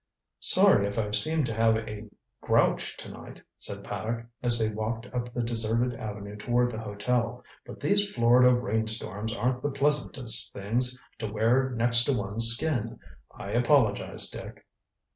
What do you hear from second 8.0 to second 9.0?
Florida rain